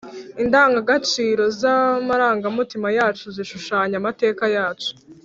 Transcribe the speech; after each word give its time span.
indangagaciro 0.43 1.43
z'amarangamutima 1.61 2.87
yacu 2.97 3.25
zishushanya 3.35 3.95
amateka 4.01 4.43
yacu, 4.57 4.91